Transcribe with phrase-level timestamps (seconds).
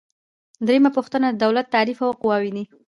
[0.67, 2.63] دریمه پوښتنه د دولت تعریف او قواوې دي.